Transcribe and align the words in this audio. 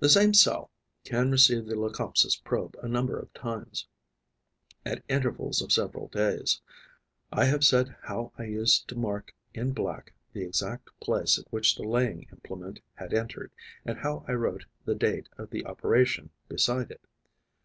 The 0.00 0.08
same 0.08 0.34
cell 0.34 0.72
can 1.04 1.30
receive 1.30 1.66
the 1.66 1.76
Leucopsis' 1.78 2.34
probe 2.34 2.76
a 2.82 2.88
number 2.88 3.16
of 3.16 3.32
times, 3.32 3.86
at 4.84 5.04
intervals 5.08 5.62
of 5.62 5.70
several 5.70 6.08
days. 6.08 6.60
I 7.32 7.44
have 7.44 7.62
said 7.64 7.94
how 8.02 8.32
I 8.36 8.42
used 8.46 8.88
to 8.88 8.96
mark 8.98 9.36
in 9.54 9.72
black 9.72 10.14
the 10.32 10.42
exact 10.42 10.88
place 10.98 11.38
at 11.38 11.46
which 11.52 11.76
the 11.76 11.84
laying 11.84 12.22
implement 12.32 12.80
had 12.96 13.14
entered 13.14 13.52
and 13.84 13.98
how 13.98 14.24
I 14.26 14.32
wrote 14.32 14.66
the 14.84 14.96
date 14.96 15.28
of 15.38 15.50
the 15.50 15.64
operation 15.64 16.30
beside 16.48 16.90
it. 16.90 17.02